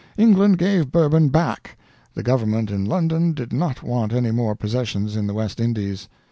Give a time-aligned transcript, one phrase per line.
[0.17, 1.77] England gave Bourbon back;
[2.15, 6.09] the government in London did not want any more possessions in the West Indies.